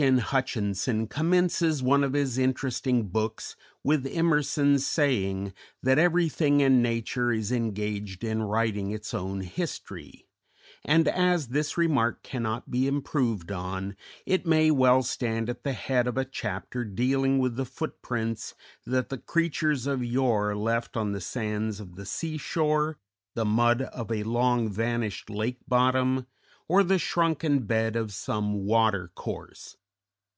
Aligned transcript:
N. 0.00 0.16
Hutchinson 0.20 1.06
commences 1.06 1.82
one 1.82 2.02
of 2.02 2.14
his 2.14 2.38
interesting 2.38 3.08
books 3.10 3.56
with 3.84 4.06
Emerson's 4.06 4.86
saying, 4.86 5.52
"that 5.82 5.98
Everything 5.98 6.62
in 6.62 6.80
nature 6.80 7.30
is 7.30 7.52
engaged 7.52 8.24
in 8.24 8.42
writing 8.42 8.90
its 8.90 9.12
own 9.12 9.42
history;" 9.42 10.26
and, 10.82 11.06
as 11.06 11.48
this 11.48 11.76
remark 11.76 12.22
cannot 12.22 12.70
be 12.70 12.86
improved 12.88 13.52
on, 13.52 13.94
it 14.24 14.46
may 14.46 14.70
well 14.70 15.02
stand 15.02 15.50
at 15.50 15.62
the 15.62 15.74
head 15.74 16.06
of 16.06 16.16
a 16.16 16.24
chapter 16.24 16.86
dealing 16.86 17.38
with 17.38 17.56
the 17.56 17.66
footprints 17.66 18.54
that 18.86 19.10
the 19.10 19.18
creatures 19.18 19.86
of 19.86 20.02
yore 20.02 20.56
left 20.56 20.96
on 20.96 21.12
the 21.12 21.20
sands 21.20 21.80
of 21.80 21.96
the 21.96 22.06
sea 22.06 22.38
shore, 22.38 22.98
the 23.34 23.44
mud 23.44 23.82
of 23.82 24.10
a 24.10 24.22
long 24.22 24.70
vanished 24.70 25.28
lake 25.28 25.60
bottom, 25.68 26.26
or 26.66 26.82
the 26.82 26.98
shrunken 26.98 27.66
bed 27.66 27.94
of 27.94 28.10
some 28.14 28.64
water 28.64 29.10
course. 29.14 29.76